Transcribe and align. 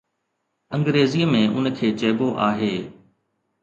انگريزيءَ 0.75 1.29
۾ 1.39 1.41
ان 1.57 1.65
کي 1.77 1.87
چئبو 1.99 2.27
آهي 2.47 2.75